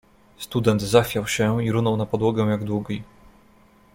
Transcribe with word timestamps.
"Student 0.37 0.81
zachwiał 0.81 1.27
się 1.27 1.63
i 1.63 1.71
runął 1.71 1.97
na 1.97 2.05
podłogę 2.05 2.43
jak 2.45 2.63
długi." 2.63 3.03